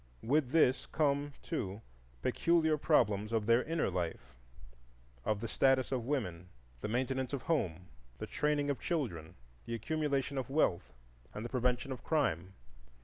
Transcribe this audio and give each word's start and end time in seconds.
With 0.23 0.49
this 0.49 0.87
come, 0.87 1.33
too, 1.43 1.83
peculiar 2.23 2.75
problems 2.75 3.31
of 3.31 3.45
their 3.45 3.61
inner 3.61 3.87
life,—of 3.91 5.39
the 5.41 5.47
status 5.47 5.91
of 5.91 6.05
women, 6.07 6.49
the 6.81 6.87
maintenance 6.87 7.33
of 7.33 7.43
Home, 7.43 7.85
the 8.17 8.25
training 8.25 8.71
of 8.71 8.79
children, 8.79 9.35
the 9.67 9.75
accumulation 9.75 10.39
of 10.39 10.49
wealth, 10.49 10.91
and 11.35 11.45
the 11.45 11.49
prevention 11.49 11.91
of 11.91 12.03
crime. 12.03 12.53